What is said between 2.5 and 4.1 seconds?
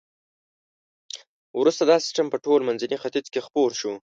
منځني ختیځ کې خپور شو.